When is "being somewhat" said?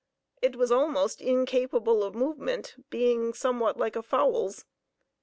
2.89-3.77